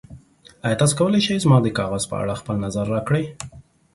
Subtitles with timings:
[0.65, 3.25] ایا تاسو کولی شئ زما د کاغذ په اړه خپل نظر راکړئ؟